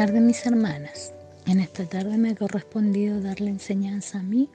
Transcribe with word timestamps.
tardes 0.00 0.22
mis 0.22 0.46
hermanas. 0.46 1.12
En 1.44 1.60
esta 1.60 1.84
tarde 1.84 2.16
me 2.16 2.30
ha 2.30 2.34
correspondido 2.34 3.20
dar 3.20 3.38
la 3.38 3.50
enseñanza 3.50 4.20
a 4.20 4.22
mí 4.22 4.48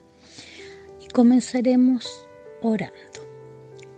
y 1.00 1.06
comenzaremos 1.10 2.26
orando. 2.62 3.20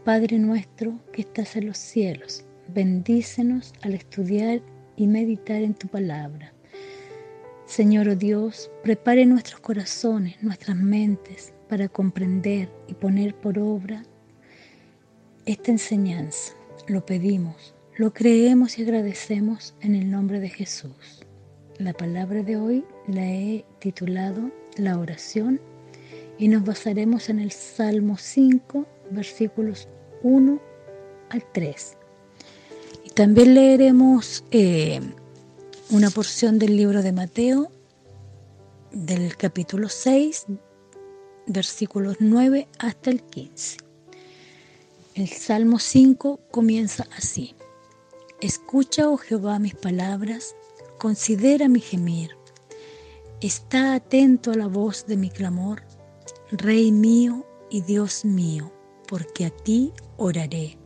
Padre 0.04 0.38
nuestro 0.38 1.00
que 1.10 1.22
estás 1.22 1.56
en 1.56 1.68
los 1.68 1.78
cielos, 1.78 2.44
bendícenos 2.74 3.72
al 3.80 3.94
estudiar 3.94 4.60
y 4.96 5.06
meditar 5.06 5.62
en 5.62 5.72
tu 5.72 5.88
palabra. 5.88 6.52
Señor 7.64 8.08
oh 8.10 8.14
Dios, 8.14 8.70
prepare 8.82 9.24
nuestros 9.24 9.60
corazones, 9.60 10.36
nuestras 10.42 10.76
mentes 10.76 11.54
para 11.66 11.88
comprender 11.88 12.68
y 12.88 12.92
poner 12.92 13.34
por 13.34 13.58
obra 13.58 14.02
esta 15.46 15.70
enseñanza. 15.70 16.52
Lo 16.88 17.06
pedimos 17.06 17.74
lo 17.98 18.12
creemos 18.14 18.78
y 18.78 18.82
agradecemos 18.82 19.74
en 19.80 19.96
el 19.96 20.08
nombre 20.08 20.38
de 20.38 20.48
Jesús. 20.48 21.17
La 21.78 21.92
palabra 21.92 22.42
de 22.42 22.56
hoy 22.56 22.84
la 23.06 23.24
he 23.24 23.64
titulado 23.78 24.50
La 24.76 24.98
oración 24.98 25.60
y 26.36 26.48
nos 26.48 26.64
basaremos 26.64 27.28
en 27.28 27.38
el 27.38 27.52
Salmo 27.52 28.16
5, 28.18 28.84
versículos 29.12 29.86
1 30.24 30.60
al 31.30 31.44
3. 31.52 31.96
Y 33.04 33.10
también 33.10 33.54
leeremos 33.54 34.42
eh, 34.50 35.00
una 35.90 36.10
porción 36.10 36.58
del 36.58 36.76
libro 36.76 37.00
de 37.00 37.12
Mateo, 37.12 37.70
del 38.90 39.36
capítulo 39.36 39.88
6, 39.88 40.46
versículos 41.46 42.16
9 42.18 42.66
hasta 42.80 43.10
el 43.10 43.22
15. 43.22 43.76
El 45.14 45.28
Salmo 45.28 45.78
5 45.78 46.40
comienza 46.50 47.06
así. 47.16 47.54
Escucha, 48.40 49.08
oh 49.08 49.16
Jehová, 49.16 49.60
mis 49.60 49.76
palabras, 49.76 50.56
considera 50.98 51.68
mi 51.68 51.80
gemir. 51.80 52.36
Está 53.40 53.94
atento 53.94 54.50
a 54.50 54.56
la 54.56 54.66
voz 54.66 55.06
de 55.06 55.16
mi 55.16 55.30
clamor, 55.30 55.82
Rey 56.50 56.90
mío 56.92 57.46
y 57.70 57.82
Dios 57.82 58.24
mío, 58.24 58.72
porque 59.06 59.46
a 59.46 59.50
ti 59.50 59.92
oraré. 60.16 60.76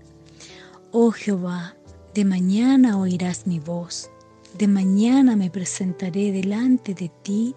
Oh 0.90 1.10
Jehová, 1.10 1.76
de 2.14 2.24
mañana 2.24 2.98
oirás 2.98 3.46
mi 3.46 3.58
voz, 3.58 4.10
de 4.58 4.68
mañana 4.68 5.34
me 5.34 5.50
presentaré 5.50 6.30
delante 6.30 6.92
de 6.92 7.10
ti 7.22 7.54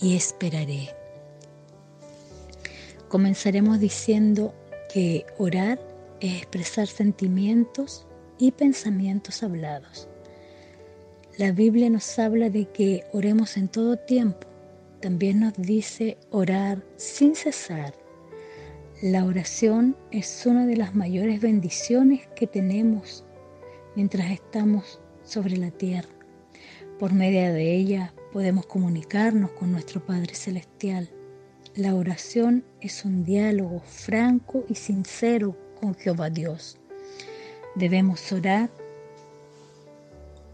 y 0.00 0.16
esperaré. 0.16 0.90
Comenzaremos 3.08 3.78
diciendo 3.78 4.52
que 4.92 5.24
orar 5.38 5.80
es 6.20 6.38
expresar 6.38 6.88
sentimientos 6.88 8.06
y 8.38 8.50
pensamientos 8.50 9.42
hablados. 9.42 10.07
La 11.38 11.52
Biblia 11.52 11.88
nos 11.88 12.18
habla 12.18 12.50
de 12.50 12.64
que 12.64 13.04
oremos 13.12 13.56
en 13.56 13.68
todo 13.68 13.96
tiempo. 13.96 14.48
También 15.00 15.38
nos 15.38 15.52
dice 15.54 16.18
orar 16.32 16.84
sin 16.96 17.36
cesar. 17.36 17.94
La 19.02 19.24
oración 19.24 19.96
es 20.10 20.44
una 20.46 20.66
de 20.66 20.76
las 20.76 20.96
mayores 20.96 21.40
bendiciones 21.40 22.26
que 22.34 22.48
tenemos 22.48 23.24
mientras 23.94 24.32
estamos 24.32 25.00
sobre 25.22 25.56
la 25.56 25.70
tierra. 25.70 26.08
Por 26.98 27.12
medio 27.12 27.54
de 27.54 27.72
ella 27.72 28.12
podemos 28.32 28.66
comunicarnos 28.66 29.52
con 29.52 29.70
nuestro 29.70 30.04
Padre 30.04 30.34
Celestial. 30.34 31.08
La 31.76 31.94
oración 31.94 32.64
es 32.80 33.04
un 33.04 33.24
diálogo 33.24 33.78
franco 33.86 34.64
y 34.68 34.74
sincero 34.74 35.56
con 35.80 35.94
Jehová 35.94 36.30
Dios. 36.30 36.80
Debemos 37.76 38.32
orar 38.32 38.70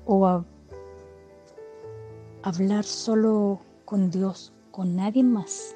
o 0.04 0.44
hablar 2.44 2.84
solo 2.84 3.58
con 3.86 4.10
Dios, 4.10 4.52
con 4.70 4.96
nadie 4.96 5.22
más. 5.22 5.74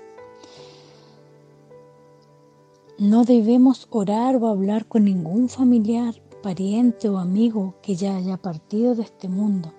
No 2.98 3.24
debemos 3.24 3.86
orar 3.90 4.36
o 4.36 4.48
hablar 4.48 4.86
con 4.86 5.04
ningún 5.04 5.48
familiar, 5.48 6.14
pariente 6.42 7.08
o 7.08 7.16
amigo 7.16 7.74
que 7.80 7.94
ya 7.94 8.16
haya 8.16 8.36
partido 8.36 8.94
de 8.94 9.02
este 9.02 9.28
mundo. 9.28 9.72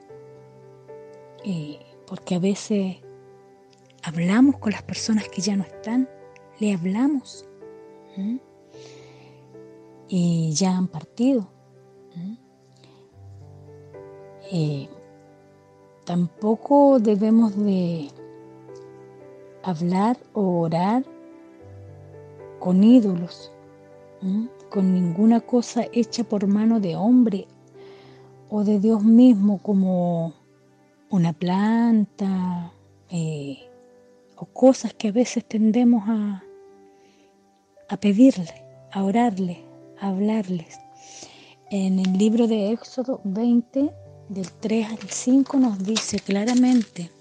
Eh, 1.44 1.80
porque 2.08 2.36
a 2.36 2.40
veces 2.40 2.98
hablamos 4.02 4.58
con 4.58 4.72
las 4.72 4.82
personas 4.82 5.30
que 5.30 5.42
ya 5.42 5.56
no 5.56 5.64
están, 5.64 6.10
le 6.60 6.74
hablamos 6.74 7.46
y 10.08 10.52
ya 10.54 10.76
han 10.76 10.88
partido. 10.88 11.48
Tampoco 16.10 16.98
debemos 17.00 17.56
de 17.56 18.10
hablar 19.62 20.18
o 20.34 20.62
orar 20.62 21.06
con 22.58 22.84
ídolos, 22.84 23.52
con 24.72 24.92
ninguna 24.92 25.40
cosa 25.40 25.86
hecha 25.94 26.24
por 26.24 26.48
mano 26.48 26.80
de 26.80 26.96
hombre 26.96 27.48
o 28.50 28.64
de 28.64 28.80
Dios 28.80 29.04
mismo 29.04 29.60
como 29.60 30.34
una 31.12 31.32
planta 31.32 32.74
eh, 33.12 33.60
o 34.36 34.46
cosas 34.48 34.96
que 34.96 35.10
a 35.10 35.12
veces 35.12 35.46
tendemos 35.46 36.02
a, 36.08 36.44
a 37.88 37.98
pedirle, 37.98 38.66
a 38.92 39.04
orarle, 39.04 39.64
a 40.00 40.08
hablarles. 40.08 40.80
En 41.70 42.00
el 42.00 42.18
libro 42.18 42.48
de 42.48 42.72
Éxodo 42.72 43.22
20, 43.26 43.94
del 44.30 44.52
3 44.52 44.92
al 44.92 45.10
5, 45.10 45.58
nos 45.58 45.84
dice 45.84 46.20
claramente, 46.20 47.12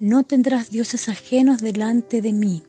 no 0.00 0.24
tendrás 0.24 0.70
dioses 0.70 1.08
ajenos 1.08 1.60
delante 1.60 2.20
de 2.22 2.32
mí, 2.32 2.62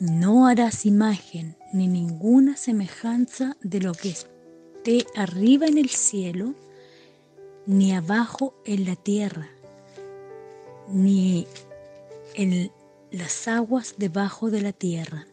no 0.00 0.46
harás 0.46 0.84
imagen 0.84 1.56
ni 1.72 1.88
ninguna 1.88 2.56
semejanza 2.56 3.56
de 3.62 3.80
lo 3.80 3.92
que 3.92 4.10
esté 4.10 5.06
arriba 5.16 5.66
en 5.66 5.78
el 5.78 5.88
cielo, 5.88 6.54
ni 7.66 7.92
abajo 7.92 8.54
en 8.64 8.84
la 8.84 8.96
tierra, 8.96 9.48
ni 10.88 11.46
en 12.34 12.70
las 13.10 13.48
aguas 13.48 13.94
debajo 13.98 14.50
de 14.50 14.62
la 14.62 14.72
tierra. 14.72 15.26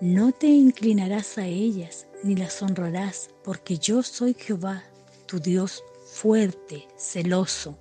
No 0.00 0.32
te 0.32 0.46
inclinarás 0.46 1.36
a 1.36 1.46
ellas, 1.46 2.06
ni 2.22 2.34
las 2.34 2.62
honrarás, 2.62 3.30
porque 3.44 3.76
yo 3.76 4.02
soy 4.02 4.34
Jehová, 4.34 4.82
tu 5.30 5.38
Dios 5.38 5.84
fuerte, 6.12 6.88
celoso, 6.98 7.78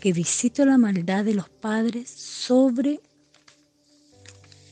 que 0.00 0.14
visito 0.14 0.64
la 0.64 0.78
maldad 0.78 1.26
de 1.26 1.34
los 1.34 1.50
padres 1.50 2.08
sobre 2.08 3.00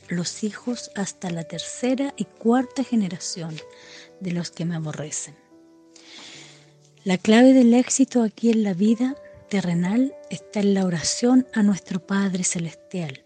los 0.07 0.43
hijos 0.43 0.89
hasta 0.95 1.29
la 1.29 1.43
tercera 1.43 2.15
y 2.17 2.25
cuarta 2.25 2.83
generación 2.83 3.55
de 4.19 4.31
los 4.31 4.49
que 4.49 4.65
me 4.65 4.75
aborrecen. 4.75 5.35
La 7.03 7.19
clave 7.19 7.53
del 7.53 7.75
éxito 7.75 8.23
aquí 8.23 8.49
en 8.49 8.63
la 8.63 8.73
vida 8.73 9.15
terrenal 9.47 10.15
está 10.31 10.61
en 10.61 10.73
la 10.73 10.85
oración 10.85 11.45
a 11.53 11.61
nuestro 11.61 12.07
Padre 12.07 12.43
Celestial. 12.43 13.23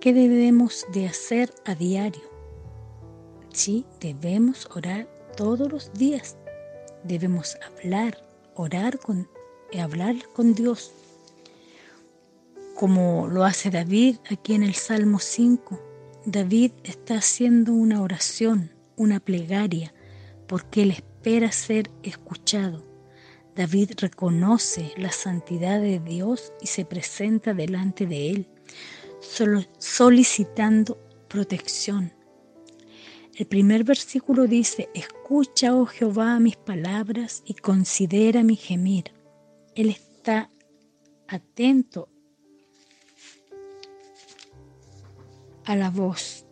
¿Qué 0.00 0.12
debemos 0.12 0.86
de 0.92 1.06
hacer 1.06 1.54
a 1.64 1.76
diario? 1.76 2.28
Sí, 3.52 3.86
debemos 4.00 4.68
orar 4.74 5.08
todos 5.36 5.70
los 5.70 5.92
días. 5.92 6.36
Debemos 7.06 7.56
hablar, 7.64 8.26
orar 8.56 8.98
con, 8.98 9.28
eh, 9.70 9.80
hablar 9.80 10.16
con 10.34 10.54
Dios. 10.54 10.92
Como 12.74 13.28
lo 13.28 13.44
hace 13.44 13.70
David 13.70 14.16
aquí 14.28 14.54
en 14.54 14.64
el 14.64 14.74
Salmo 14.74 15.20
5. 15.20 15.80
David 16.24 16.72
está 16.82 17.18
haciendo 17.18 17.72
una 17.74 18.02
oración, 18.02 18.72
una 18.96 19.20
plegaria, 19.20 19.94
porque 20.48 20.82
él 20.82 20.90
espera 20.90 21.52
ser 21.52 21.90
escuchado. 22.02 22.84
David 23.54 23.92
reconoce 23.98 24.92
la 24.96 25.12
santidad 25.12 25.80
de 25.80 26.00
Dios 26.00 26.52
y 26.60 26.66
se 26.66 26.84
presenta 26.84 27.54
delante 27.54 28.06
de 28.06 28.30
él, 28.30 28.48
solicitando 29.78 30.98
protección. 31.28 32.15
El 33.36 33.46
primer 33.46 33.84
versículo 33.84 34.46
dice, 34.46 34.88
escucha, 34.94 35.76
oh 35.76 35.84
Jehová, 35.84 36.40
mis 36.40 36.56
palabras 36.56 37.42
y 37.44 37.52
considera 37.52 38.42
mi 38.42 38.56
gemir. 38.56 39.12
Él 39.74 39.90
está 39.90 40.50
atento 41.28 42.08
a 45.66 45.76
la 45.76 45.90
voz 45.90 46.46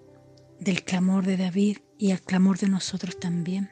del 0.61 0.85
clamor 0.85 1.25
de 1.25 1.39
David 1.39 1.79
y 1.97 2.11
al 2.11 2.21
clamor 2.21 2.59
de 2.59 2.69
nosotros 2.69 3.19
también. 3.19 3.71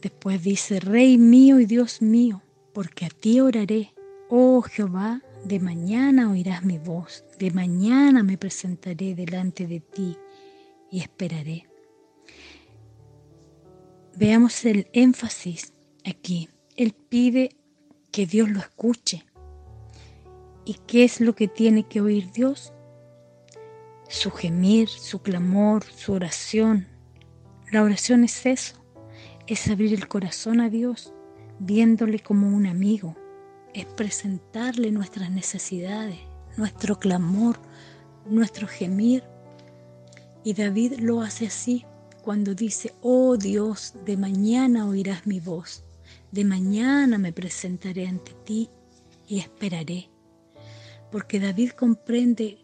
Después 0.00 0.42
dice, 0.42 0.80
Rey 0.80 1.18
mío 1.18 1.60
y 1.60 1.66
Dios 1.66 2.00
mío, 2.00 2.42
porque 2.72 3.04
a 3.04 3.10
ti 3.10 3.38
oraré. 3.38 3.92
Oh 4.30 4.62
Jehová, 4.62 5.20
de 5.44 5.60
mañana 5.60 6.30
oirás 6.30 6.64
mi 6.64 6.78
voz, 6.78 7.22
de 7.38 7.50
mañana 7.50 8.22
me 8.22 8.38
presentaré 8.38 9.14
delante 9.14 9.66
de 9.66 9.80
ti 9.80 10.16
y 10.92 11.00
esperaré. 11.00 11.66
Veamos 14.14 14.64
el 14.66 14.88
énfasis 14.92 15.72
aquí. 16.04 16.50
Él 16.76 16.94
pide 17.08 17.56
que 18.12 18.26
Dios 18.26 18.50
lo 18.50 18.60
escuche. 18.60 19.24
¿Y 20.66 20.74
qué 20.86 21.04
es 21.04 21.20
lo 21.20 21.34
que 21.34 21.48
tiene 21.48 21.88
que 21.88 22.02
oír 22.02 22.30
Dios? 22.30 22.72
Su 24.08 24.30
gemir, 24.30 24.88
su 24.88 25.22
clamor, 25.22 25.82
su 25.84 26.12
oración. 26.12 26.86
La 27.72 27.82
oración 27.82 28.22
es 28.22 28.44
eso, 28.44 28.84
es 29.46 29.66
abrir 29.68 29.94
el 29.94 30.06
corazón 30.06 30.60
a 30.60 30.68
Dios, 30.68 31.14
viéndole 31.58 32.20
como 32.20 32.54
un 32.54 32.66
amigo, 32.66 33.16
es 33.72 33.86
presentarle 33.86 34.92
nuestras 34.92 35.30
necesidades, 35.30 36.18
nuestro 36.58 36.98
clamor, 36.98 37.58
nuestro 38.26 38.68
gemir. 38.68 39.24
Y 40.44 40.54
David 40.54 41.00
lo 41.00 41.20
hace 41.20 41.46
así 41.46 41.84
cuando 42.22 42.54
dice, 42.54 42.94
oh 43.00 43.36
Dios, 43.36 43.94
de 44.04 44.16
mañana 44.16 44.86
oirás 44.86 45.26
mi 45.26 45.40
voz, 45.40 45.84
de 46.30 46.44
mañana 46.44 47.18
me 47.18 47.32
presentaré 47.32 48.06
ante 48.06 48.32
ti 48.44 48.70
y 49.28 49.38
esperaré. 49.38 50.08
Porque 51.10 51.40
David 51.40 51.70
comprende 51.70 52.58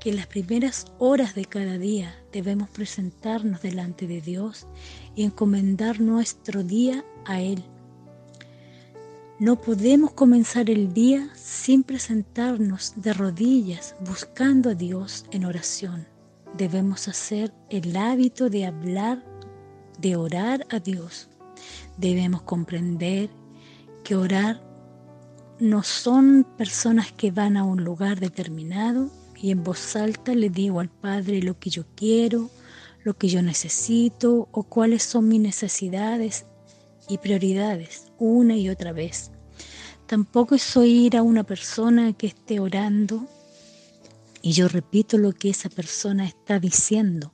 que 0.00 0.12
las 0.12 0.26
primeras 0.26 0.86
horas 0.98 1.34
de 1.34 1.46
cada 1.46 1.78
día 1.78 2.14
debemos 2.32 2.68
presentarnos 2.68 3.62
delante 3.62 4.06
de 4.06 4.20
Dios 4.20 4.66
y 5.14 5.24
encomendar 5.24 6.00
nuestro 6.00 6.62
día 6.62 7.04
a 7.24 7.40
Él 7.40 7.64
no 9.40 9.60
podemos 9.60 10.12
comenzar 10.12 10.70
el 10.70 10.94
día 10.94 11.28
sin 11.34 11.82
presentarnos 11.82 12.92
de 12.96 13.12
rodillas 13.12 13.96
buscando 14.00 14.70
a 14.70 14.74
Dios 14.74 15.26
en 15.32 15.44
oración. 15.44 16.13
Debemos 16.56 17.08
hacer 17.08 17.52
el 17.68 17.96
hábito 17.96 18.48
de 18.48 18.66
hablar, 18.66 19.24
de 19.98 20.14
orar 20.14 20.64
a 20.70 20.78
Dios. 20.78 21.28
Debemos 21.96 22.42
comprender 22.42 23.28
que 24.04 24.14
orar 24.14 24.62
no 25.58 25.82
son 25.82 26.46
personas 26.56 27.10
que 27.12 27.32
van 27.32 27.56
a 27.56 27.64
un 27.64 27.82
lugar 27.82 28.20
determinado 28.20 29.10
y 29.34 29.50
en 29.50 29.64
voz 29.64 29.96
alta 29.96 30.34
le 30.34 30.48
digo 30.48 30.78
al 30.78 30.88
Padre 30.88 31.42
lo 31.42 31.58
que 31.58 31.70
yo 31.70 31.84
quiero, 31.96 32.50
lo 33.02 33.14
que 33.14 33.28
yo 33.28 33.42
necesito 33.42 34.48
o 34.52 34.62
cuáles 34.62 35.02
son 35.02 35.26
mis 35.26 35.40
necesidades 35.40 36.46
y 37.08 37.18
prioridades 37.18 38.12
una 38.18 38.56
y 38.56 38.68
otra 38.68 38.92
vez. 38.92 39.32
Tampoco 40.06 40.54
es 40.54 40.76
oír 40.76 41.16
a 41.16 41.22
una 41.22 41.44
persona 41.44 42.12
que 42.12 42.28
esté 42.28 42.60
orando 42.60 43.26
y 44.44 44.52
yo 44.52 44.68
repito 44.68 45.16
lo 45.16 45.32
que 45.32 45.48
esa 45.48 45.70
persona 45.70 46.26
está 46.26 46.60
diciendo, 46.60 47.32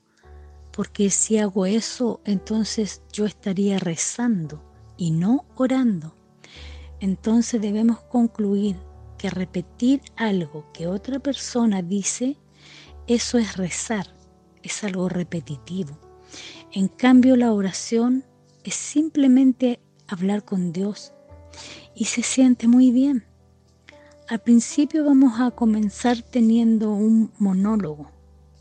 porque 0.70 1.10
si 1.10 1.38
hago 1.38 1.66
eso, 1.66 2.20
entonces 2.24 3.02
yo 3.12 3.26
estaría 3.26 3.80
rezando 3.80 4.62
y 4.96 5.10
no 5.10 5.44
orando. 5.56 6.14
Entonces 7.00 7.60
debemos 7.60 7.98
concluir 8.02 8.76
que 9.18 9.28
repetir 9.28 10.02
algo 10.14 10.70
que 10.72 10.86
otra 10.86 11.18
persona 11.18 11.82
dice, 11.82 12.36
eso 13.08 13.38
es 13.38 13.56
rezar, 13.56 14.14
es 14.62 14.84
algo 14.84 15.08
repetitivo. 15.08 15.98
En 16.70 16.86
cambio, 16.86 17.34
la 17.34 17.52
oración 17.52 18.24
es 18.62 18.74
simplemente 18.74 19.80
hablar 20.06 20.44
con 20.44 20.72
Dios 20.72 21.12
y 21.92 22.04
se 22.04 22.22
siente 22.22 22.68
muy 22.68 22.92
bien. 22.92 23.29
Al 24.30 24.38
principio 24.38 25.04
vamos 25.04 25.40
a 25.40 25.50
comenzar 25.50 26.22
teniendo 26.22 26.92
un 26.92 27.32
monólogo, 27.40 28.12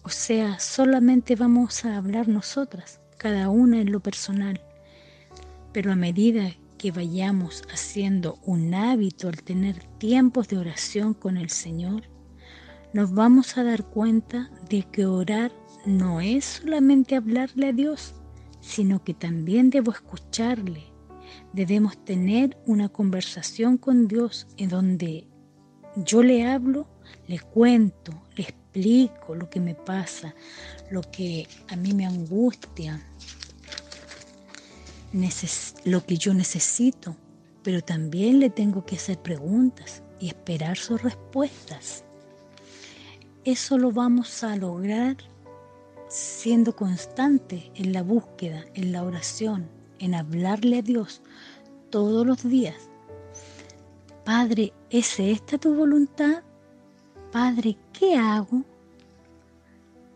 o 0.01 0.10
sea, 0.10 0.60
solamente 0.60 1.36
vamos 1.36 1.86
a 1.86 1.95
hablar 1.95 2.27
nosotras, 2.27 3.00
cada 3.19 3.50
una 3.50 3.80
en 3.80 3.92
lo 3.92 4.00
personal. 4.00 4.60
Pero 5.71 5.92
a 5.92 5.95
medida 5.95 6.56
que 6.80 6.92
vayamos 6.92 7.62
haciendo 7.71 8.39
un 8.44 8.74
hábito 8.74 9.27
al 9.27 9.44
tener 9.44 9.83
tiempos 10.00 10.48
de 10.48 10.57
oración 10.57 11.13
con 11.13 11.38
el 11.38 11.51
Señor, 11.51 12.01
nos 12.92 13.13
vamos 13.13 13.56
a 13.56 13.63
dar 13.63 13.86
cuenta 13.86 14.50
de 14.71 14.81
que 14.92 15.06
orar 15.06 15.51
no 15.86 16.19
es 16.19 16.45
solamente 16.45 17.16
hablarle 17.16 17.68
a 17.68 17.74
Dios, 17.74 18.16
sino 18.60 19.04
que 19.04 19.13
también 19.13 19.69
debo 19.69 19.92
escucharle. 19.92 20.86
Debemos 21.54 22.04
tener 22.04 22.57
una 22.66 22.89
conversación 22.89 23.77
con 23.77 24.07
Dios 24.07 24.48
en 24.57 24.69
donde 24.69 25.29
yo 26.04 26.24
le 26.24 26.46
hablo, 26.46 26.88
le 27.28 27.40
cuento, 27.40 28.13
le 28.36 28.44
explico 28.44 29.36
lo 29.36 29.50
que 29.50 29.60
me 29.60 29.75
pasa, 29.75 30.34
lo 30.92 31.01
que 31.01 31.48
a 31.69 31.75
mí 31.75 31.94
me 31.94 32.06
angustia, 32.06 33.01
lo 35.86 36.06
que 36.06 36.18
yo 36.18 36.34
necesito, 36.34 37.16
pero 37.63 37.81
también 37.81 38.40
le 38.40 38.50
tengo 38.50 38.86
que 38.86 38.96
hacer 38.96 39.19
preguntas 39.19 40.04
y 40.19 40.28
esperar 40.28 40.78
sus 40.78 41.01
respuestas. 41.01 42.04
Eso 43.44 43.78
lo 43.78 43.92
vamos 43.92 44.44
a 44.44 44.56
lograr 44.56 45.18
siendo 46.10 46.75
constante 46.75 47.72
en 47.75 47.94
la 47.94 48.04
búsqueda, 48.04 48.66
en 48.74 48.92
la 48.92 49.04
oración, 49.04 49.69
en 50.00 50.16
hablarle 50.16 50.80
a 50.80 50.81
Dios 50.81 51.22
todos 51.90 52.25
los 52.25 52.44
días. 52.44 52.90
Padre, 54.25 54.74
¿es 54.89 55.19
esta 55.19 55.57
tu 55.57 55.75
voluntad? 55.75 56.44
Padre, 57.31 57.77
¿qué 57.94 58.15
hago? 58.15 58.63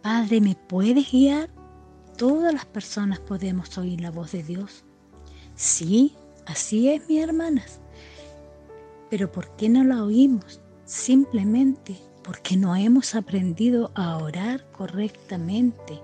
Padre, 0.01 0.41
¿me 0.41 0.55
puedes 0.55 1.11
guiar? 1.11 1.49
Todas 2.17 2.53
las 2.53 2.65
personas 2.65 3.19
podemos 3.19 3.77
oír 3.77 4.01
la 4.01 4.11
voz 4.11 4.31
de 4.31 4.43
Dios. 4.43 4.83
Sí, 5.55 6.15
así 6.45 6.89
es, 6.89 7.07
mis 7.07 7.23
hermanas. 7.23 7.79
Pero 9.09 9.31
¿por 9.31 9.55
qué 9.55 9.69
no 9.69 9.83
la 9.83 10.03
oímos? 10.03 10.59
Simplemente 10.85 11.95
porque 12.23 12.57
no 12.57 12.75
hemos 12.75 13.15
aprendido 13.15 13.91
a 13.95 14.17
orar 14.17 14.65
correctamente. 14.71 15.99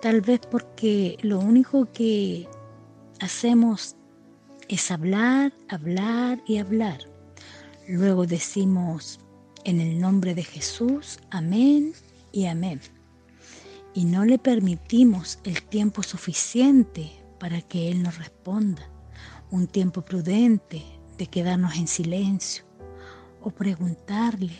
Tal 0.00 0.20
vez 0.20 0.40
porque 0.50 1.18
lo 1.22 1.38
único 1.38 1.88
que 1.92 2.48
hacemos 3.20 3.96
es 4.68 4.90
hablar, 4.90 5.52
hablar 5.68 6.42
y 6.46 6.58
hablar. 6.58 7.11
Luego 7.88 8.26
decimos 8.26 9.18
en 9.64 9.80
el 9.80 10.00
nombre 10.00 10.34
de 10.34 10.44
Jesús, 10.44 11.18
amén 11.30 11.92
y 12.30 12.46
amén. 12.46 12.80
Y 13.94 14.04
no 14.04 14.24
le 14.24 14.38
permitimos 14.38 15.40
el 15.44 15.62
tiempo 15.62 16.02
suficiente 16.02 17.12
para 17.40 17.60
que 17.60 17.90
Él 17.90 18.02
nos 18.02 18.18
responda, 18.18 18.88
un 19.50 19.66
tiempo 19.66 20.02
prudente 20.02 20.82
de 21.18 21.26
quedarnos 21.26 21.76
en 21.76 21.88
silencio 21.88 22.64
o 23.42 23.50
preguntarle, 23.50 24.52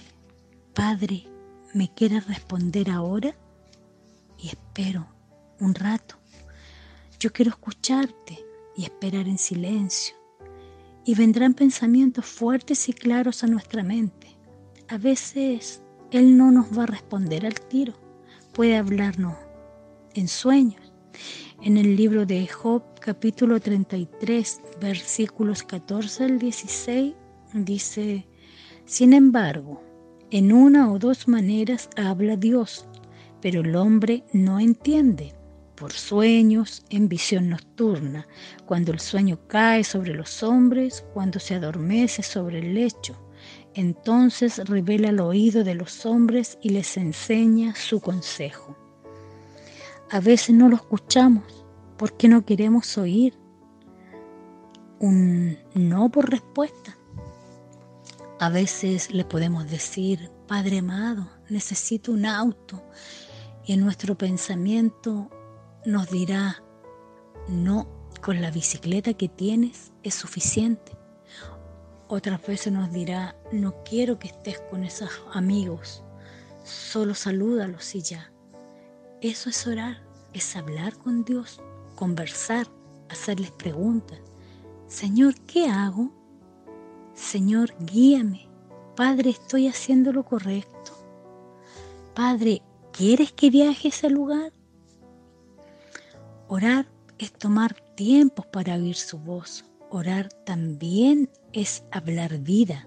Padre, 0.74 1.24
¿me 1.74 1.92
quieres 1.94 2.26
responder 2.26 2.90
ahora? 2.90 3.34
Y 4.36 4.48
espero 4.48 5.06
un 5.60 5.74
rato. 5.74 6.16
Yo 7.20 7.32
quiero 7.32 7.52
escucharte 7.52 8.44
y 8.76 8.84
esperar 8.84 9.28
en 9.28 9.38
silencio. 9.38 10.21
Y 11.04 11.14
vendrán 11.14 11.54
pensamientos 11.54 12.26
fuertes 12.26 12.88
y 12.88 12.92
claros 12.92 13.42
a 13.42 13.48
nuestra 13.48 13.82
mente. 13.82 14.28
A 14.88 14.98
veces 14.98 15.82
Él 16.10 16.36
no 16.36 16.50
nos 16.50 16.76
va 16.76 16.84
a 16.84 16.86
responder 16.86 17.46
al 17.46 17.54
tiro, 17.54 17.94
puede 18.52 18.76
hablarnos 18.76 19.34
en 20.14 20.28
sueños. 20.28 20.92
En 21.60 21.76
el 21.76 21.96
libro 21.96 22.26
de 22.26 22.46
Job 22.46 22.82
capítulo 23.00 23.60
33 23.60 24.60
versículos 24.80 25.62
14 25.62 26.24
al 26.24 26.38
16 26.38 27.14
dice, 27.54 28.26
sin 28.84 29.12
embargo, 29.12 29.82
en 30.30 30.52
una 30.52 30.90
o 30.92 30.98
dos 30.98 31.28
maneras 31.28 31.88
habla 31.96 32.36
Dios, 32.36 32.86
pero 33.40 33.60
el 33.60 33.76
hombre 33.76 34.24
no 34.32 34.58
entiende 34.58 35.34
por 35.74 35.92
sueños, 35.92 36.84
en 36.90 37.08
visión 37.08 37.48
nocturna, 37.48 38.26
cuando 38.66 38.92
el 38.92 39.00
sueño 39.00 39.38
cae 39.48 39.84
sobre 39.84 40.14
los 40.14 40.42
hombres, 40.42 41.04
cuando 41.14 41.38
se 41.38 41.54
adormece 41.54 42.22
sobre 42.22 42.60
el 42.60 42.74
lecho. 42.74 43.16
Entonces 43.74 44.58
revela 44.68 45.08
el 45.08 45.20
oído 45.20 45.64
de 45.64 45.74
los 45.74 46.04
hombres 46.04 46.58
y 46.62 46.70
les 46.70 46.96
enseña 46.96 47.74
su 47.74 48.00
consejo. 48.00 48.76
A 50.10 50.20
veces 50.20 50.54
no 50.54 50.68
lo 50.68 50.76
escuchamos 50.76 51.64
porque 51.96 52.28
no 52.28 52.44
queremos 52.44 52.98
oír 52.98 53.34
un 55.00 55.58
no 55.74 56.10
por 56.10 56.30
respuesta. 56.30 56.96
A 58.38 58.48
veces 58.48 59.12
le 59.12 59.24
podemos 59.24 59.70
decir, 59.70 60.30
Padre 60.46 60.78
amado, 60.78 61.28
necesito 61.48 62.12
un 62.12 62.26
auto. 62.26 62.82
Y 63.64 63.72
en 63.72 63.80
nuestro 63.80 64.18
pensamiento 64.18 65.30
nos 65.84 66.10
dirá, 66.10 66.62
no, 67.48 67.88
con 68.20 68.40
la 68.40 68.50
bicicleta 68.50 69.14
que 69.14 69.28
tienes 69.28 69.92
es 70.02 70.14
suficiente. 70.14 70.92
Otras 72.08 72.46
veces 72.46 72.72
nos 72.72 72.92
dirá, 72.92 73.36
no 73.52 73.82
quiero 73.84 74.18
que 74.18 74.28
estés 74.28 74.60
con 74.70 74.84
esos 74.84 75.10
amigos, 75.32 76.04
solo 76.62 77.14
salúdalos 77.14 77.94
y 77.94 78.02
ya. 78.02 78.32
Eso 79.20 79.50
es 79.50 79.66
orar, 79.66 80.02
es 80.32 80.54
hablar 80.56 80.96
con 80.98 81.24
Dios, 81.24 81.60
conversar, 81.96 82.66
hacerles 83.08 83.50
preguntas. 83.52 84.18
Señor, 84.86 85.34
¿qué 85.46 85.66
hago? 85.68 86.12
Señor, 87.14 87.74
guíame. 87.80 88.48
Padre, 88.94 89.30
estoy 89.30 89.68
haciendo 89.68 90.12
lo 90.12 90.24
correcto. 90.24 90.92
Padre, 92.14 92.62
¿quieres 92.92 93.32
que 93.32 93.48
viaje 93.48 93.88
a 93.88 93.90
ese 93.90 94.10
lugar? 94.10 94.52
Orar 96.54 96.86
es 97.18 97.32
tomar 97.32 97.74
tiempos 97.96 98.44
para 98.44 98.74
oír 98.74 98.94
su 98.94 99.18
voz. 99.18 99.64
Orar 99.88 100.28
también 100.44 101.30
es 101.54 101.82
hablar 101.90 102.40
vida, 102.40 102.86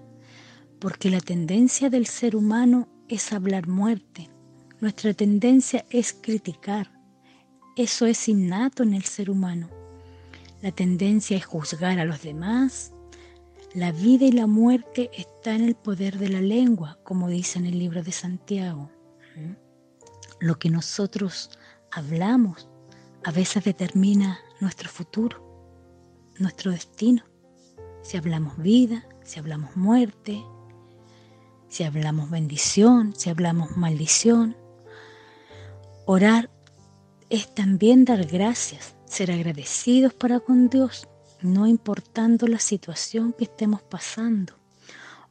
porque 0.78 1.10
la 1.10 1.18
tendencia 1.18 1.90
del 1.90 2.06
ser 2.06 2.36
humano 2.36 2.86
es 3.08 3.32
hablar 3.32 3.66
muerte. 3.66 4.30
Nuestra 4.80 5.14
tendencia 5.14 5.84
es 5.90 6.12
criticar. 6.12 6.92
Eso 7.76 8.06
es 8.06 8.28
innato 8.28 8.84
en 8.84 8.94
el 8.94 9.02
ser 9.02 9.30
humano. 9.30 9.68
La 10.62 10.70
tendencia 10.70 11.36
es 11.36 11.44
juzgar 11.44 11.98
a 11.98 12.04
los 12.04 12.22
demás. 12.22 12.92
La 13.74 13.90
vida 13.90 14.26
y 14.26 14.30
la 14.30 14.46
muerte 14.46 15.10
están 15.12 15.62
en 15.62 15.64
el 15.64 15.74
poder 15.74 16.18
de 16.18 16.28
la 16.28 16.40
lengua, 16.40 17.00
como 17.02 17.28
dice 17.28 17.58
en 17.58 17.66
el 17.66 17.80
libro 17.80 18.04
de 18.04 18.12
Santiago. 18.12 18.92
¿Mm? 19.34 19.54
Lo 20.38 20.56
que 20.56 20.70
nosotros 20.70 21.50
hablamos 21.90 22.68
a 23.26 23.32
veces 23.32 23.64
determina 23.64 24.38
nuestro 24.60 24.88
futuro, 24.88 26.30
nuestro 26.38 26.70
destino. 26.70 27.24
Si 28.00 28.16
hablamos 28.16 28.56
vida, 28.56 29.04
si 29.24 29.40
hablamos 29.40 29.74
muerte, 29.74 30.44
si 31.68 31.82
hablamos 31.82 32.30
bendición, 32.30 33.14
si 33.16 33.28
hablamos 33.28 33.76
maldición. 33.76 34.56
Orar 36.04 36.50
es 37.28 37.52
también 37.52 38.04
dar 38.04 38.26
gracias, 38.26 38.94
ser 39.06 39.32
agradecidos 39.32 40.14
para 40.14 40.38
con 40.38 40.68
Dios, 40.68 41.08
no 41.42 41.66
importando 41.66 42.46
la 42.46 42.60
situación 42.60 43.32
que 43.32 43.42
estemos 43.42 43.82
pasando. 43.82 44.52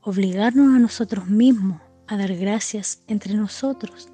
Obligarnos 0.02 0.76
a 0.76 0.80
nosotros 0.80 1.28
mismos 1.28 1.82
a 2.08 2.18
dar 2.18 2.36
gracias 2.36 3.04
entre 3.08 3.36
nosotros. 3.36 4.10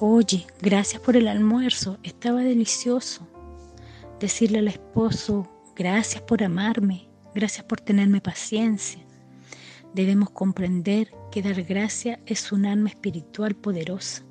Oye, 0.00 0.46
gracias 0.62 1.02
por 1.02 1.16
el 1.16 1.26
almuerzo, 1.26 1.98
estaba 2.04 2.42
delicioso. 2.42 3.26
Decirle 4.20 4.60
al 4.60 4.68
esposo, 4.68 5.48
gracias 5.74 6.22
por 6.22 6.44
amarme, 6.44 7.08
gracias 7.34 7.66
por 7.66 7.80
tenerme 7.80 8.20
paciencia. 8.20 9.04
Debemos 9.94 10.30
comprender 10.30 11.10
que 11.32 11.42
dar 11.42 11.60
gracia 11.64 12.20
es 12.26 12.52
un 12.52 12.66
alma 12.66 12.90
espiritual 12.90 13.56
poderosa. 13.56 14.22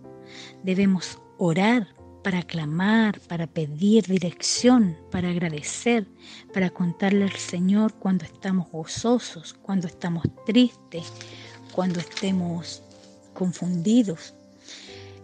Debemos 0.63 1.19
orar 1.37 1.89
para 2.23 2.43
clamar, 2.43 3.19
para 3.27 3.45
pedir 3.45 4.05
dirección, 4.05 4.95
para 5.11 5.31
agradecer, 5.31 6.07
para 6.53 6.69
contarle 6.69 7.25
al 7.25 7.35
Señor 7.35 7.93
cuando 7.95 8.23
estamos 8.23 8.71
gozosos, 8.71 9.53
cuando 9.53 9.87
estamos 9.87 10.23
tristes, 10.45 11.11
cuando 11.73 11.99
estemos 11.99 12.81
confundidos. 13.33 14.33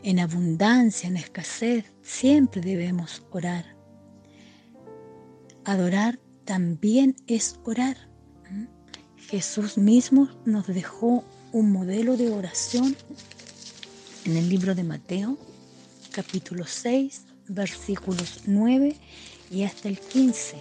En 0.04 0.20
abundancia, 0.20 1.08
en 1.08 1.16
escasez, 1.16 1.86
siempre 2.02 2.60
debemos 2.60 3.24
orar. 3.32 3.66
Adorar 5.64 6.20
también 6.44 7.16
es 7.26 7.58
orar. 7.64 8.10
Jesús 9.16 9.78
mismo 9.78 10.30
nos 10.46 10.68
dejó 10.68 11.24
un 11.54 11.72
modelo 11.72 12.18
de 12.18 12.30
oración 12.30 12.98
en 14.26 14.36
el 14.36 14.50
libro 14.50 14.76
de 14.76 14.84
Mateo, 14.84 15.38
capítulo 16.12 16.66
6, 16.66 17.24
versículos 17.48 18.42
9 18.46 18.98
y 19.52 19.64
hasta 19.64 19.88
el 19.88 20.00
15. 20.00 20.58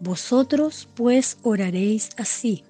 Vosotros 0.00 0.88
pues 0.94 1.36
oraréis 1.42 2.08
así, 2.16 2.64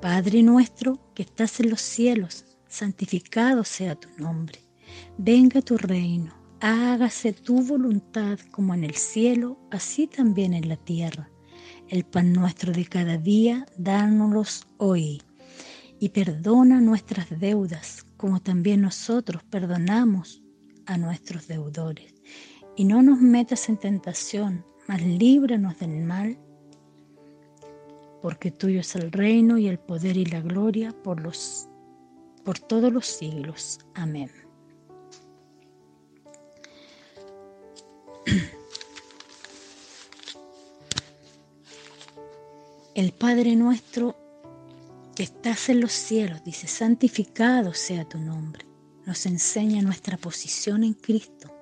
Padre 0.00 0.44
nuestro 0.44 1.12
que 1.14 1.24
estás 1.24 1.58
en 1.58 1.70
los 1.70 1.80
cielos, 1.80 2.44
santificado 2.68 3.64
sea 3.64 3.94
tu 3.94 4.08
nombre, 4.18 4.60
venga 5.18 5.60
tu 5.62 5.76
reino, 5.76 6.34
hágase 6.60 7.32
tu 7.32 7.62
voluntad 7.62 8.38
como 8.50 8.74
en 8.74 8.84
el 8.84 8.94
cielo, 8.94 9.58
así 9.70 10.06
también 10.06 10.54
en 10.54 10.68
la 10.68 10.76
tierra. 10.76 11.30
El 11.88 12.04
pan 12.04 12.32
nuestro 12.32 12.72
de 12.72 12.84
cada 12.84 13.16
día, 13.16 13.66
dánoslos 13.78 14.66
hoy, 14.78 15.22
y 16.00 16.08
perdona 16.10 16.80
nuestras 16.80 17.28
deudas, 17.38 18.04
como 18.16 18.40
también 18.40 18.82
nosotros 18.82 19.42
perdonamos 19.44 20.42
a 20.86 20.96
nuestros 20.98 21.46
deudores. 21.48 22.14
Y 22.76 22.84
no 22.84 23.02
nos 23.02 23.20
metas 23.20 23.68
en 23.68 23.78
tentación, 23.78 24.64
mas 24.88 25.02
líbranos 25.02 25.78
del 25.78 26.02
mal, 26.02 26.38
porque 28.22 28.50
tuyo 28.50 28.80
es 28.80 28.94
el 28.96 29.12
reino 29.12 29.58
y 29.58 29.68
el 29.68 29.78
poder 29.78 30.16
y 30.16 30.24
la 30.26 30.40
gloria 30.40 30.92
por, 31.02 31.20
los, 31.20 31.68
por 32.46 32.58
todos 32.60 32.90
los 32.92 33.04
siglos. 33.06 33.80
Amén. 33.94 34.30
El 42.94 43.12
Padre 43.12 43.56
nuestro 43.56 44.16
que 45.16 45.24
estás 45.24 45.68
en 45.70 45.80
los 45.80 45.90
cielos, 45.92 46.44
dice, 46.44 46.68
santificado 46.68 47.74
sea 47.74 48.08
tu 48.08 48.18
nombre. 48.18 48.64
Nos 49.06 49.26
enseña 49.26 49.82
nuestra 49.82 50.16
posición 50.16 50.84
en 50.84 50.92
Cristo. 50.94 51.52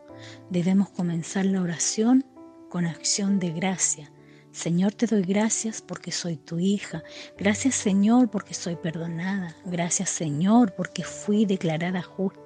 Debemos 0.50 0.91
comenzar 0.91 1.47
la 1.47 1.62
oración 1.62 2.26
con 2.69 2.85
acción 2.85 3.38
de 3.38 3.53
gracia. 3.53 4.12
Señor, 4.55 4.93
te 4.93 5.07
doy 5.07 5.23
gracias 5.23 5.83
porque 5.83 6.13
soy 6.13 6.37
tu 6.37 6.59
hija. 6.59 7.03
Gracias, 7.37 7.75
Señor, 7.75 8.31
porque 8.31 8.55
soy 8.55 8.77
perdonada. 8.77 9.57
Gracias, 9.65 10.11
Señor, 10.11 10.75
porque 10.77 11.03
fui 11.03 11.45
declarada 11.45 12.03
justa. 12.03 12.41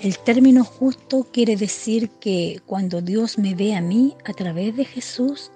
El 0.00 0.18
término 0.20 0.64
justo 0.64 1.26
quiere 1.32 1.56
decir 1.56 2.10
que 2.20 2.62
cuando 2.66 3.00
Dios 3.00 3.36
me 3.36 3.54
ve 3.54 3.74
a 3.74 3.80
mí 3.80 4.14
a 4.24 4.32
través 4.32 4.76
de 4.76 4.84
Jesús, 4.84 5.50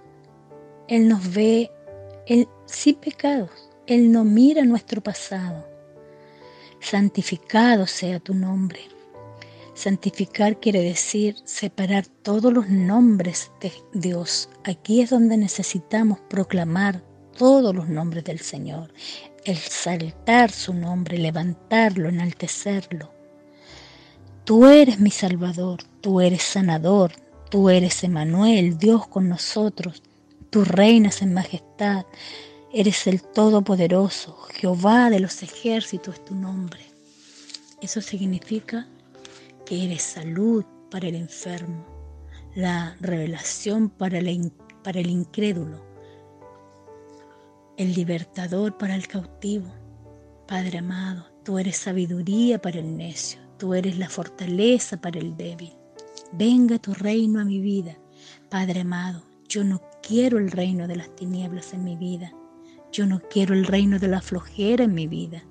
Él 0.89 1.09
nos 1.09 1.33
ve 1.33 1.71
él 2.27 2.49
sin 2.67 2.95
pecados, 2.95 3.51
Él 3.87 4.13
no 4.13 4.23
mira 4.25 4.65
nuestro 4.65 5.01
pasado. 5.01 5.67
Santificado 6.81 7.89
sea 7.89 8.21
tu 8.21 8.35
nombre. 8.35 8.81
Santificar 9.81 10.61
quiere 10.61 10.83
decir 10.83 11.37
separar 11.45 12.07
todos 12.07 12.53
los 12.53 12.69
nombres 12.69 13.51
de 13.63 13.73
Dios. 13.95 14.51
Aquí 14.65 15.01
es 15.01 15.09
donde 15.09 15.39
necesitamos 15.39 16.19
proclamar 16.29 17.03
todos 17.37 17.75
los 17.75 17.89
nombres 17.89 18.25
del 18.25 18.41
Señor, 18.41 18.93
exaltar 19.45 20.51
su 20.51 20.75
nombre, 20.75 21.17
levantarlo, 21.17 22.11
enaltecerlo. 22.11 23.11
Tú 24.45 24.67
eres 24.67 25.01
mi 25.01 25.11
Salvador, 25.11 25.83
tú 26.03 26.21
eres 26.21 26.43
sanador, 26.43 27.13
tú 27.51 27.71
eres 27.71 28.05
Emanuel, 28.05 28.77
Dios 28.77 29.09
con 29.09 29.31
nosotros, 29.31 30.03
Tú 30.51 30.65
reinas 30.65 31.23
en 31.23 31.33
majestad, 31.33 32.05
eres 32.73 33.07
el 33.07 33.23
Todopoderoso, 33.23 34.37
Jehová 34.53 35.09
de 35.09 35.21
los 35.21 35.45
ejércitos 35.45 36.17
es 36.17 36.25
tu 36.25 36.35
nombre. 36.35 36.81
Eso 37.81 38.01
significa 38.01 38.89
que 39.71 39.85
eres 39.85 40.03
salud 40.03 40.65
para 40.91 41.07
el 41.07 41.15
enfermo, 41.15 41.87
la 42.57 42.97
revelación 42.99 43.89
para, 43.89 44.19
para 44.83 44.99
el 44.99 45.09
incrédulo, 45.09 45.87
el 47.77 47.95
libertador 47.95 48.77
para 48.77 48.97
el 48.97 49.07
cautivo. 49.07 49.73
Padre 50.49 50.79
amado, 50.79 51.25
tú 51.45 51.57
eres 51.61 51.77
sabiduría 51.77 52.61
para 52.61 52.81
el 52.81 52.97
necio, 52.97 53.39
tú 53.59 53.73
eres 53.73 53.97
la 53.97 54.09
fortaleza 54.09 55.01
para 55.01 55.21
el 55.21 55.37
débil. 55.37 55.73
Venga 56.33 56.81
tu 56.81 56.93
reino 56.93 57.39
a 57.39 57.45
mi 57.45 57.61
vida. 57.61 57.97
Padre 58.49 58.81
amado, 58.81 59.23
yo 59.49 59.63
no 59.63 59.81
quiero 60.03 60.39
el 60.39 60.51
reino 60.51 60.89
de 60.89 60.97
las 60.97 61.15
tinieblas 61.15 61.75
en 61.75 61.85
mi 61.85 61.95
vida. 61.95 62.33
Yo 62.93 63.07
no 63.07 63.21
quiero 63.31 63.55
el 63.55 63.67
reino 63.67 63.99
de 63.99 64.09
la 64.09 64.21
flojera 64.21 64.85
en 64.85 64.95
mi 64.95 65.07
vida. 65.07 65.45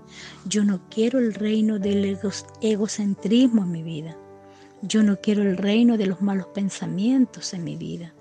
Yo 0.46 0.64
no 0.64 0.82
quiero 0.90 1.20
el 1.20 1.34
reino 1.34 1.80
del 1.80 2.18
egocentrismo 2.62 3.64
en 3.64 3.72
mi 3.72 3.84
vida. 3.84 4.18
Yo 4.82 5.04
no 5.04 5.18
quiero 5.18 5.44
el 5.44 5.58
reino 5.58 5.98
de 5.98 6.06
los 6.06 6.22
malos 6.22 6.48
pensamientos 6.48 7.54
en 7.54 7.64
mi 7.64 7.76
vida. 7.76 8.14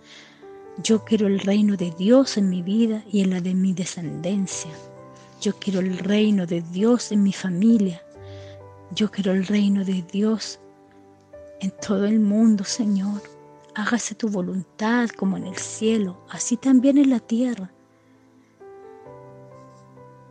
Yo 0.82 1.04
quiero 1.04 1.26
el 1.26 1.40
reino 1.40 1.76
de 1.76 1.92
Dios 1.98 2.36
en 2.36 2.48
mi 2.48 2.62
vida 2.62 3.04
y 3.10 3.22
en 3.22 3.30
la 3.30 3.40
de 3.40 3.54
mi 3.54 3.72
descendencia. 3.72 4.70
Yo 5.40 5.54
quiero 5.54 5.80
el 5.80 5.98
reino 5.98 6.46
de 6.46 6.62
Dios 6.72 7.10
en 7.10 7.22
mi 7.22 7.32
familia. 7.32 8.02
Yo 8.94 9.10
quiero 9.10 9.32
el 9.32 9.46
reino 9.46 9.84
de 9.84 10.04
Dios 10.12 10.60
en 11.60 11.72
todo 11.80 12.06
el 12.06 12.20
mundo, 12.20 12.64
Señor 12.64 13.20
hágase 13.78 14.16
tu 14.16 14.28
voluntad 14.28 15.08
como 15.10 15.36
en 15.36 15.46
el 15.46 15.56
cielo, 15.56 16.18
así 16.30 16.56
también 16.56 16.98
en 16.98 17.10
la 17.10 17.20
tierra. 17.20 17.70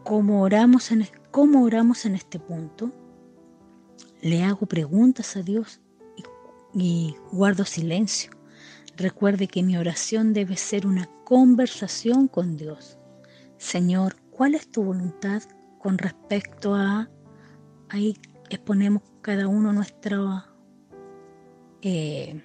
¿Cómo 0.07 0.41
oramos 0.41 0.89
en, 0.93 1.05
cómo 1.31 1.63
oramos 1.63 2.05
en 2.05 2.15
este 2.15 2.39
punto? 2.39 2.93
Le 4.21 4.41
hago 4.41 4.65
preguntas 4.65 5.35
a 5.35 5.41
Dios 5.41 5.81
y, 6.73 6.81
y 6.81 7.15
guardo 7.33 7.65
silencio. 7.65 8.31
Recuerde 8.95 9.49
que 9.49 9.63
mi 9.63 9.75
oración 9.75 10.31
debe 10.31 10.55
ser 10.55 10.87
una 10.87 11.09
conversación 11.25 12.29
con 12.29 12.55
Dios. 12.55 12.97
Señor, 13.57 14.15
¿cuál 14.31 14.55
es 14.55 14.71
tu 14.71 14.81
voluntad 14.81 15.43
con 15.77 15.97
respecto 15.97 16.73
a... 16.73 17.09
Ahí 17.89 18.17
exponemos 18.49 19.03
cada 19.19 19.49
uno 19.49 19.73
nuestro, 19.73 20.41
eh, 21.81 22.41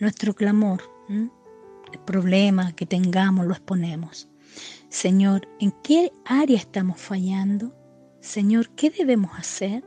nuestro 0.00 0.34
clamor, 0.34 0.82
el 1.08 2.00
problema 2.04 2.72
que 2.72 2.84
tengamos, 2.84 3.46
lo 3.46 3.52
exponemos. 3.52 4.28
Señor, 4.88 5.48
¿en 5.60 5.72
qué 5.82 6.12
área 6.24 6.56
estamos 6.56 7.00
fallando? 7.00 7.74
Señor, 8.20 8.70
¿qué 8.70 8.90
debemos 8.90 9.30
hacer? 9.38 9.84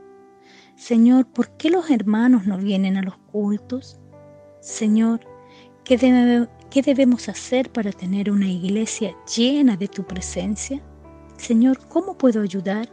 Señor, 0.76 1.26
¿por 1.26 1.56
qué 1.58 1.68
los 1.68 1.90
hermanos 1.90 2.46
no 2.46 2.56
vienen 2.56 2.96
a 2.96 3.02
los 3.02 3.18
cultos? 3.18 4.00
Señor, 4.60 5.20
¿qué, 5.84 5.98
debemos 6.82 7.28
hacer 7.28 7.70
para 7.70 7.92
tener 7.92 8.30
una 8.30 8.48
iglesia 8.48 9.14
llena 9.36 9.76
de 9.76 9.88
tu 9.88 10.04
presencia? 10.04 10.82
Señor, 11.36 11.86
¿cómo 11.88 12.16
puedo 12.16 12.40
ayudar? 12.40 12.88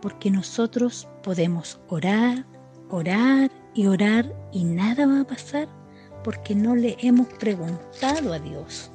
Porque 0.00 0.30
nosotros 0.30 1.08
podemos 1.22 1.80
orar, 1.88 2.46
orar 2.90 3.50
y 3.74 3.86
orar 3.86 4.32
y 4.52 4.64
nada 4.64 5.06
va 5.06 5.20
a 5.22 5.26
pasar 5.26 5.68
porque 6.22 6.54
no 6.54 6.76
le 6.76 6.96
hemos 7.00 7.26
preguntado 7.34 8.32
a 8.32 8.38
Dios. 8.38 8.92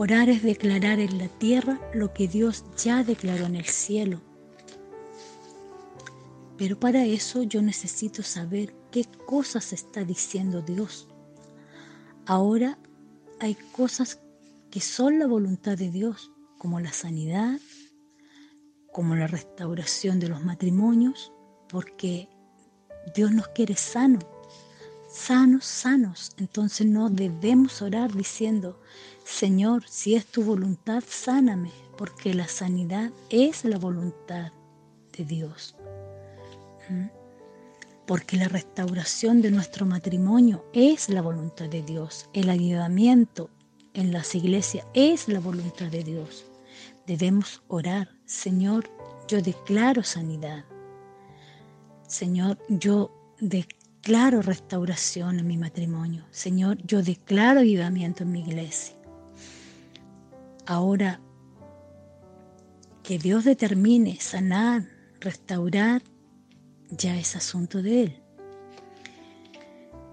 Orar 0.00 0.28
es 0.28 0.44
declarar 0.44 1.00
en 1.00 1.18
la 1.18 1.26
tierra 1.26 1.80
lo 1.92 2.14
que 2.14 2.28
Dios 2.28 2.64
ya 2.76 3.02
declaró 3.02 3.46
en 3.46 3.56
el 3.56 3.64
cielo. 3.64 4.20
Pero 6.56 6.78
para 6.78 7.04
eso 7.04 7.42
yo 7.42 7.60
necesito 7.62 8.22
saber 8.22 8.72
qué 8.92 9.04
cosas 9.26 9.72
está 9.72 10.04
diciendo 10.04 10.62
Dios. 10.62 11.08
Ahora 12.26 12.78
hay 13.40 13.56
cosas 13.72 14.20
que 14.70 14.80
son 14.80 15.18
la 15.18 15.26
voluntad 15.26 15.76
de 15.76 15.90
Dios, 15.90 16.30
como 16.58 16.78
la 16.78 16.92
sanidad, 16.92 17.58
como 18.92 19.16
la 19.16 19.26
restauración 19.26 20.20
de 20.20 20.28
los 20.28 20.44
matrimonios, 20.44 21.32
porque 21.68 22.28
Dios 23.16 23.32
nos 23.32 23.48
quiere 23.48 23.74
sanos, 23.74 24.24
sanos, 25.10 25.64
sanos. 25.64 26.30
Entonces 26.36 26.86
no 26.86 27.10
debemos 27.10 27.82
orar 27.82 28.14
diciendo, 28.14 28.80
Señor, 29.28 29.84
si 29.88 30.14
es 30.14 30.26
tu 30.26 30.42
voluntad, 30.42 31.04
sáname, 31.06 31.70
porque 31.96 32.34
la 32.34 32.48
sanidad 32.48 33.10
es 33.30 33.64
la 33.64 33.78
voluntad 33.78 34.52
de 35.16 35.24
Dios. 35.24 35.76
¿Mm? 36.88 37.18
porque 38.08 38.38
la 38.38 38.48
restauración 38.48 39.42
de 39.42 39.50
nuestro 39.50 39.84
matrimonio 39.84 40.64
es 40.72 41.10
la 41.10 41.20
voluntad 41.20 41.68
de 41.68 41.82
Dios. 41.82 42.30
El 42.32 42.48
ayudamiento 42.48 43.50
en 43.92 44.12
las 44.12 44.34
iglesias 44.34 44.86
es 44.94 45.28
la 45.28 45.40
voluntad 45.40 45.88
de 45.88 46.02
Dios. 46.04 46.46
Debemos 47.06 47.62
orar, 47.68 48.08
Señor, 48.24 48.90
yo 49.28 49.42
declaro 49.42 50.02
sanidad. 50.02 50.64
Señor, 52.06 52.58
yo 52.70 53.10
declaro 53.40 54.40
restauración 54.40 55.40
en 55.40 55.46
mi 55.46 55.58
matrimonio. 55.58 56.24
Señor, 56.30 56.78
yo 56.86 57.02
declaro 57.02 57.60
ayudamiento 57.60 58.22
en 58.22 58.32
mi 58.32 58.40
iglesia. 58.40 58.97
Ahora, 60.70 61.18
que 63.02 63.18
Dios 63.18 63.44
determine 63.44 64.20
sanar, 64.20 64.86
restaurar 65.18 66.02
ya 66.90 67.18
es 67.18 67.36
asunto 67.36 67.80
de 67.80 68.02
Él. 68.02 68.22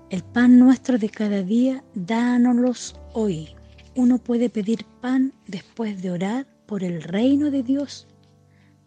El 0.09 0.23
pan 0.23 0.57
nuestro 0.57 0.97
de 0.97 1.09
cada 1.09 1.43
día, 1.43 1.83
dánoslos 1.93 2.95
hoy. 3.11 3.49
Uno 3.95 4.17
puede 4.17 4.49
pedir 4.49 4.85
pan 5.01 5.33
después 5.45 6.01
de 6.01 6.11
orar 6.11 6.47
por 6.67 6.85
el 6.85 7.03
reino 7.03 7.51
de 7.51 7.61
Dios, 7.61 8.07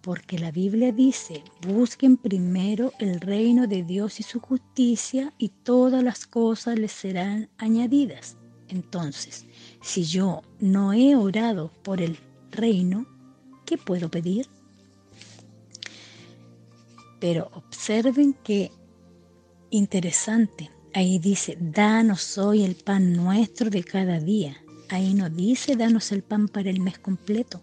porque 0.01 0.38
la 0.38 0.51
Biblia 0.51 0.90
dice, 0.90 1.45
busquen 1.66 2.16
primero 2.16 2.93
el 2.99 3.21
reino 3.21 3.66
de 3.66 3.83
Dios 3.83 4.21
y 4.21 4.23
su 4.23 4.40
justicia 4.40 5.35
y 5.37 5.51
todas 5.51 6.03
las 6.03 6.27
cosas 6.27 6.79
les 6.79 6.93
serán 6.93 7.51
añadidas. 7.59 8.38
Entonces, 8.69 9.48
si 9.81 10.05
yo 10.05 10.43
no 10.61 10.93
he 10.93 11.17
orado 11.17 11.71
por 11.83 12.01
el 12.01 12.19
reino, 12.51 13.07
¿qué 13.64 13.79
puedo 13.79 14.11
pedir? 14.11 14.49
Pero 17.21 17.51
observen 17.55 18.35
que 18.35 18.71
interesante. 19.71 20.71
Ahí 20.95 21.19
dice, 21.19 21.57
danos 21.61 22.38
hoy 22.38 22.64
el 22.64 22.75
pan 22.75 23.12
nuestro 23.12 23.71
de 23.71 23.85
cada 23.85 24.19
día. 24.19 24.57
Ahí 24.88 25.14
no 25.14 25.29
dice, 25.29 25.77
danos 25.77 26.12
el 26.12 26.23
pan 26.23 26.49
para 26.49 26.71
el 26.71 26.81
mes 26.81 26.99
completo. 26.99 27.62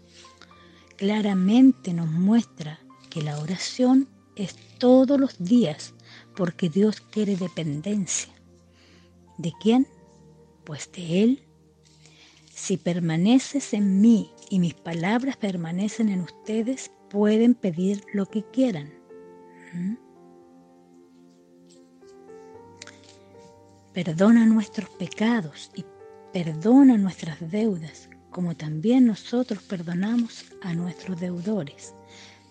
Claramente 0.96 1.92
nos 1.92 2.08
muestra 2.08 2.80
que 3.10 3.22
la 3.22 3.38
oración 3.38 4.08
es 4.36 4.56
todos 4.78 5.18
los 5.18 5.38
días 5.38 5.94
porque 6.36 6.68
Dios 6.68 7.00
quiere 7.00 7.36
dependencia. 7.36 8.32
¿De 9.38 9.52
quién? 9.60 9.86
Pues 10.64 10.90
de 10.92 11.22
Él. 11.22 11.45
Si 12.56 12.78
permaneces 12.78 13.74
en 13.74 14.00
mí 14.00 14.32
y 14.48 14.60
mis 14.60 14.72
palabras 14.72 15.36
permanecen 15.36 16.08
en 16.08 16.22
ustedes, 16.22 16.90
pueden 17.10 17.54
pedir 17.54 18.02
lo 18.14 18.24
que 18.24 18.44
quieran. 18.44 18.90
Perdona 23.92 24.46
nuestros 24.46 24.88
pecados 24.88 25.70
y 25.74 25.84
perdona 26.32 26.96
nuestras 26.96 27.38
deudas, 27.50 28.08
como 28.30 28.56
también 28.56 29.04
nosotros 29.04 29.62
perdonamos 29.62 30.46
a 30.62 30.72
nuestros 30.72 31.20
deudores, 31.20 31.94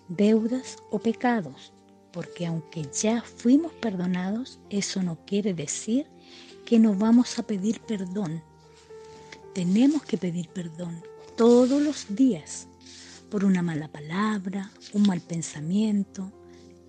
deudas 0.08 0.76
o 0.92 1.00
pecados, 1.00 1.72
porque 2.12 2.46
aunque 2.46 2.88
ya 2.92 3.22
fuimos 3.22 3.72
perdonados, 3.72 4.60
eso 4.70 5.02
no 5.02 5.18
quiere 5.26 5.52
decir 5.52 6.06
que 6.64 6.78
no 6.78 6.94
vamos 6.94 7.40
a 7.40 7.42
pedir 7.42 7.80
perdón. 7.80 8.40
Tenemos 9.56 10.02
que 10.02 10.18
pedir 10.18 10.50
perdón 10.50 11.02
todos 11.34 11.80
los 11.80 12.14
días 12.14 12.68
por 13.30 13.42
una 13.42 13.62
mala 13.62 13.88
palabra, 13.88 14.70
un 14.92 15.04
mal 15.04 15.22
pensamiento, 15.22 16.30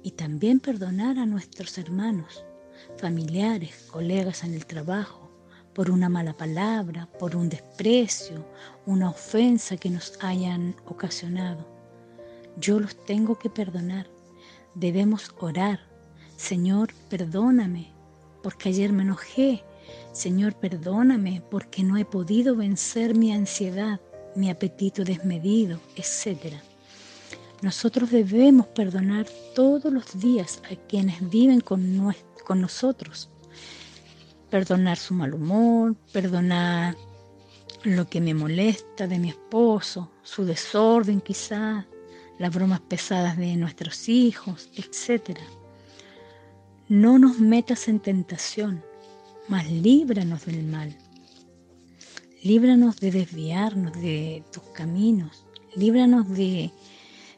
y 0.04 0.12
también 0.12 0.60
perdonar 0.60 1.18
a 1.18 1.26
nuestros 1.26 1.78
hermanos, 1.78 2.44
familiares, 2.98 3.88
colegas 3.90 4.44
en 4.44 4.54
el 4.54 4.66
trabajo, 4.66 5.32
por 5.74 5.90
una 5.90 6.10
mala 6.10 6.36
palabra, 6.36 7.08
por 7.18 7.38
un 7.38 7.48
desprecio, 7.48 8.46
una 8.86 9.12
ofensa 9.12 9.78
que 9.78 9.90
nos 9.90 10.22
hayan 10.22 10.76
ocasionado. 10.88 11.66
Yo 12.60 12.82
los 12.82 13.02
tengo 13.06 13.40
que 13.40 13.50
perdonar. 13.50 14.10
Debemos 14.76 15.34
orar. 15.40 15.80
Señor, 16.36 16.94
perdóname, 17.10 17.94
porque 18.44 18.68
ayer 18.68 18.92
me 18.92 19.04
enojé. 19.04 19.64
Señor, 20.12 20.56
perdóname, 20.56 21.42
porque 21.50 21.84
no 21.84 21.98
he 21.98 22.06
podido 22.06 22.56
vencer 22.56 23.16
mi 23.16 23.32
ansiedad, 23.34 24.00
mi 24.36 24.50
apetito 24.50 25.04
desmedido, 25.04 25.80
etcétera. 25.96 26.62
Nosotros 27.62 28.12
debemos 28.12 28.68
perdonar 28.68 29.26
todos 29.56 29.92
los 29.92 30.20
días 30.20 30.62
a 30.72 30.76
quienes 30.76 31.28
viven 31.30 31.60
con, 31.60 32.14
nosotros. 32.50 33.30
Perdonar 34.52 34.98
su 34.98 35.16
mal 35.16 35.34
humor, 35.34 35.96
perdonar 36.14 36.96
lo 37.84 38.08
que 38.08 38.22
me 38.22 38.34
molesta 38.34 39.08
de 39.08 39.18
mi 39.18 39.30
esposo, 39.30 40.12
su 40.22 40.46
desorden 40.46 41.20
quizás, 41.20 41.86
las 42.38 42.54
bromas 42.54 42.80
pesadas 42.82 43.38
de 43.38 43.56
nuestros 43.56 44.08
hijos, 44.08 44.70
etc. 44.76 45.40
No 46.88 47.18
nos 47.18 47.40
metas 47.40 47.88
en 47.88 48.00
tentación, 48.00 48.84
mas 49.48 49.70
líbranos 49.70 50.46
del 50.46 50.64
mal. 50.64 50.96
Líbranos 52.44 52.98
de 52.98 53.12
desviarnos 53.12 53.94
de 53.94 54.44
tus 54.52 54.64
caminos, 54.74 55.46
líbranos 55.76 56.30
de 56.30 56.72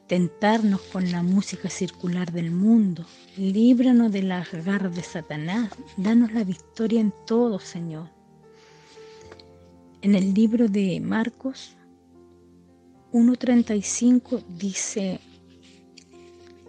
tentarnos 0.08 0.82
con 0.82 1.12
la 1.12 1.24
música 1.24 1.69
circular 1.69 2.32
del 2.32 2.52
mundo, 2.52 3.06
líbranos 3.38 4.12
de 4.12 4.24
las 4.24 4.52
garras 4.52 4.95
de 4.95 5.04
Satanás, 5.04 5.72
danos 5.98 6.34
la 6.34 6.43
victoria 6.43 7.00
en 7.00 7.13
todo, 7.26 7.60
Señor. 7.60 8.10
En 10.02 10.15
el 10.15 10.34
libro 10.34 10.67
de 10.67 11.00
Marcos 11.00 11.76
1.35 13.12 14.43
dice, 14.48 15.19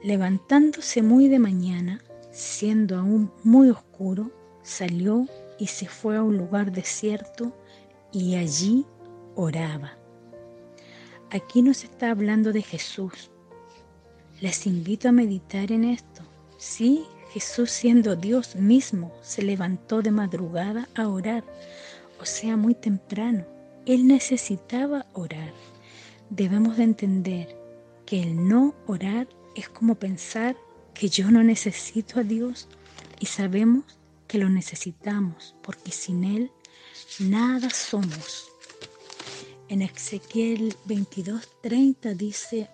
levantándose 0.02 1.02
muy 1.02 1.28
de 1.28 1.38
mañana, 1.38 2.00
siendo 2.32 2.98
aún 2.98 3.30
muy 3.44 3.70
oscuro, 3.70 4.39
salió 4.62 5.26
y 5.58 5.66
se 5.66 5.86
fue 5.86 6.16
a 6.16 6.22
un 6.22 6.36
lugar 6.36 6.72
desierto 6.72 7.52
y 8.12 8.36
allí 8.36 8.86
oraba. 9.36 9.92
Aquí 11.30 11.62
nos 11.62 11.84
está 11.84 12.10
hablando 12.10 12.52
de 12.52 12.62
Jesús. 12.62 13.30
Les 14.40 14.66
invito 14.66 15.08
a 15.08 15.12
meditar 15.12 15.70
en 15.70 15.84
esto. 15.84 16.22
Sí, 16.58 17.04
Jesús 17.32 17.70
siendo 17.70 18.16
Dios 18.16 18.56
mismo 18.56 19.12
se 19.22 19.42
levantó 19.42 20.02
de 20.02 20.10
madrugada 20.10 20.88
a 20.96 21.08
orar, 21.08 21.44
o 22.20 22.24
sea, 22.24 22.56
muy 22.56 22.74
temprano. 22.74 23.44
Él 23.86 24.06
necesitaba 24.06 25.06
orar. 25.12 25.52
Debemos 26.30 26.76
de 26.76 26.84
entender 26.84 27.56
que 28.06 28.20
el 28.22 28.48
no 28.48 28.74
orar 28.86 29.28
es 29.54 29.68
como 29.68 29.94
pensar 29.94 30.56
que 30.94 31.08
yo 31.08 31.30
no 31.30 31.44
necesito 31.44 32.20
a 32.20 32.24
Dios 32.24 32.68
y 33.20 33.26
sabemos 33.26 33.99
que 34.30 34.38
lo 34.38 34.48
necesitamos 34.48 35.56
porque 35.60 35.90
sin 35.90 36.22
Él 36.22 36.52
nada 37.18 37.68
somos. 37.68 38.48
En 39.68 39.82
Ezequiel 39.82 40.76
22:30 40.86 42.14
dice, 42.14 42.70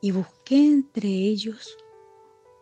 y 0.00 0.12
busqué 0.12 0.58
entre 0.58 1.08
ellos 1.08 1.76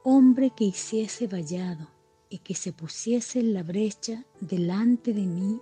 hombre 0.04 0.52
que 0.56 0.64
hiciese 0.64 1.26
vallado 1.26 1.90
y 2.30 2.38
que 2.38 2.54
se 2.54 2.72
pusiese 2.72 3.40
en 3.40 3.52
la 3.52 3.62
brecha 3.62 4.24
delante 4.40 5.12
de 5.12 5.26
mí 5.26 5.60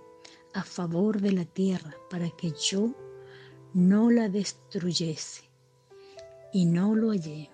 a 0.53 0.63
favor 0.63 1.19
de 1.19 1.33
la 1.33 1.43
tierra 1.43 1.93
para 2.09 2.29
que 2.29 2.51
yo 2.51 2.93
no 3.73 4.09
la 4.09 4.29
destruyese. 4.29 5.43
Y 6.53 6.65
no 6.65 6.95
lo 6.95 7.09
hallé. 7.09 7.49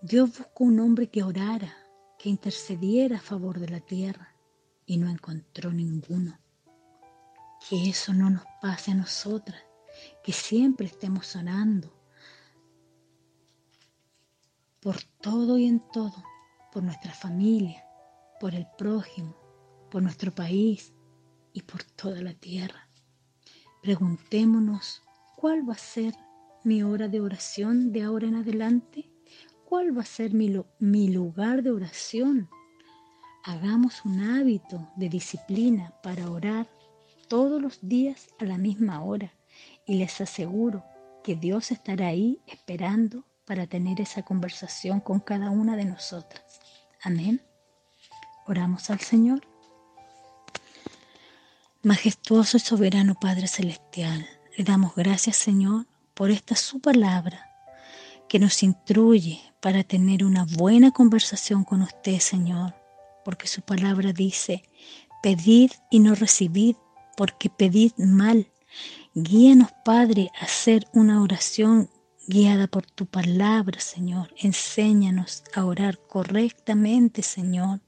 Dios 0.00 0.30
buscó 0.38 0.64
un 0.64 0.80
hombre 0.80 1.08
que 1.08 1.22
orara, 1.22 1.79
que 2.20 2.28
intercediera 2.28 3.16
a 3.16 3.20
favor 3.20 3.58
de 3.58 3.68
la 3.68 3.80
tierra, 3.80 4.34
y 4.84 4.98
no 4.98 5.08
encontró 5.08 5.72
ninguno. 5.72 6.38
Que 7.66 7.88
eso 7.88 8.12
no 8.12 8.28
nos 8.28 8.44
pase 8.60 8.90
a 8.90 8.94
nosotras, 8.94 9.62
que 10.22 10.32
siempre 10.32 10.86
estemos 10.86 11.34
orando 11.34 11.96
por 14.80 15.02
todo 15.20 15.58
y 15.58 15.66
en 15.66 15.80
todo, 15.92 16.22
por 16.72 16.82
nuestra 16.82 17.12
familia, 17.12 17.84
por 18.38 18.54
el 18.54 18.66
prójimo, 18.76 19.36
por 19.90 20.02
nuestro 20.02 20.34
país 20.34 20.92
y 21.52 21.62
por 21.62 21.84
toda 21.84 22.20
la 22.20 22.34
tierra. 22.34 22.88
Preguntémonos, 23.82 25.02
¿cuál 25.36 25.68
va 25.68 25.74
a 25.74 25.78
ser 25.78 26.14
mi 26.64 26.82
hora 26.82 27.08
de 27.08 27.20
oración 27.20 27.92
de 27.92 28.02
ahora 28.02 28.26
en 28.26 28.36
adelante? 28.36 29.09
¿Cuál 29.70 29.96
va 29.96 30.02
a 30.02 30.04
ser 30.04 30.34
mi, 30.34 30.52
mi 30.80 31.10
lugar 31.10 31.62
de 31.62 31.70
oración? 31.70 32.50
Hagamos 33.44 34.04
un 34.04 34.20
hábito 34.20 34.90
de 34.96 35.08
disciplina 35.08 35.94
para 36.02 36.28
orar 36.28 36.68
todos 37.28 37.62
los 37.62 37.78
días 37.80 38.26
a 38.40 38.46
la 38.46 38.58
misma 38.58 39.04
hora 39.04 39.32
y 39.86 39.94
les 39.94 40.20
aseguro 40.20 40.82
que 41.22 41.36
Dios 41.36 41.70
estará 41.70 42.08
ahí 42.08 42.40
esperando 42.48 43.24
para 43.44 43.68
tener 43.68 44.00
esa 44.00 44.22
conversación 44.24 44.98
con 44.98 45.20
cada 45.20 45.50
una 45.50 45.76
de 45.76 45.84
nosotras. 45.84 46.58
Amén. 47.00 47.40
Oramos 48.48 48.90
al 48.90 48.98
Señor. 48.98 49.46
Majestuoso 51.84 52.56
y 52.56 52.60
soberano 52.60 53.14
Padre 53.14 53.46
Celestial, 53.46 54.26
le 54.58 54.64
damos 54.64 54.96
gracias 54.96 55.36
Señor 55.36 55.86
por 56.14 56.32
esta 56.32 56.56
su 56.56 56.80
palabra 56.80 57.49
que 58.30 58.38
nos 58.38 58.62
instruye 58.62 59.40
para 59.60 59.82
tener 59.82 60.24
una 60.24 60.44
buena 60.44 60.92
conversación 60.92 61.64
con 61.64 61.82
usted 61.82 62.20
Señor, 62.20 62.76
porque 63.24 63.48
su 63.48 63.60
palabra 63.60 64.12
dice, 64.12 64.62
pedid 65.20 65.72
y 65.90 65.98
no 65.98 66.14
recibid, 66.14 66.76
porque 67.16 67.50
pedid 67.50 67.90
mal. 67.96 68.46
Guíanos 69.14 69.72
Padre 69.84 70.30
a 70.40 70.44
hacer 70.44 70.86
una 70.92 71.20
oración 71.20 71.90
guiada 72.28 72.68
por 72.68 72.86
tu 72.86 73.06
palabra, 73.06 73.80
Señor. 73.80 74.32
Enséñanos 74.36 75.42
a 75.52 75.64
orar 75.64 75.98
correctamente, 75.98 77.22
Señor. 77.22 77.80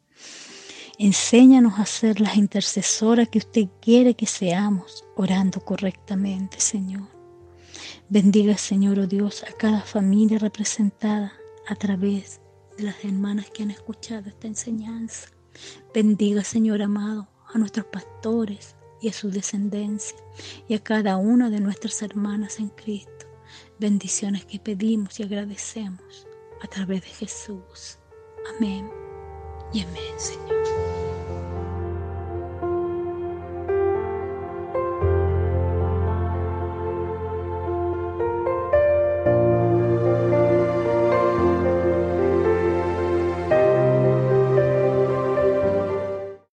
Enséñanos 0.99 1.79
a 1.79 1.87
ser 1.87 2.21
las 2.21 2.37
intercesoras 2.37 3.29
que 3.29 3.39
usted 3.39 3.69
quiere 3.81 4.15
que 4.15 4.27
seamos, 4.27 5.05
orando 5.15 5.65
correctamente, 5.65 6.59
Señor. 6.59 7.22
Bendiga, 8.13 8.59
Señor, 8.59 8.99
oh 8.99 9.07
Dios, 9.07 9.43
a 9.43 9.53
cada 9.53 9.81
familia 9.81 10.39
representada 10.39 11.33
a 11.67 11.75
través 11.75 12.43
de 12.77 12.85
las 12.85 13.03
hermanas 13.07 13.51
que 13.51 13.63
han 13.63 13.71
escuchado 13.71 14.29
esta 14.29 14.47
enseñanza. 14.47 15.31
Bendiga, 15.95 16.45
Señor 16.45 16.83
amado, 16.83 17.27
a 17.55 17.57
nuestros 17.57 17.87
pastores 17.87 18.77
y 19.01 19.09
a 19.09 19.15
su 19.15 19.31
descendencia 19.31 20.19
y 20.69 20.75
a 20.75 20.85
cada 20.85 21.17
una 21.17 21.49
de 21.49 21.61
nuestras 21.61 22.03
hermanas 22.03 22.59
en 22.59 22.69
Cristo 22.69 23.27
bendiciones 23.79 24.45
que 24.45 24.59
pedimos 24.59 25.19
y 25.19 25.23
agradecemos 25.23 26.27
a 26.63 26.67
través 26.67 27.01
de 27.01 27.09
Jesús. 27.09 27.99
Amén 28.59 28.91
y 29.73 29.81
amén, 29.81 30.19
Señor. 30.19 30.82